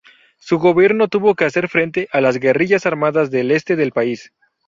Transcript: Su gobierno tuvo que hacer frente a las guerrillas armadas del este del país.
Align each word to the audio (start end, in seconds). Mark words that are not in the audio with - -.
Su 0.39 0.57
gobierno 0.57 1.09
tuvo 1.09 1.35
que 1.35 1.45
hacer 1.45 1.67
frente 1.69 2.09
a 2.11 2.21
las 2.21 2.37
guerrillas 2.39 2.87
armadas 2.87 3.29
del 3.29 3.51
este 3.51 3.75
del 3.75 3.91
país. 3.91 4.33